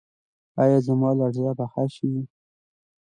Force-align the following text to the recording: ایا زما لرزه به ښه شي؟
ایا 0.63 0.79
زما 0.87 1.09
لرزه 1.19 1.51
به 1.57 1.65
ښه 1.71 1.85
شي؟ 1.95 2.11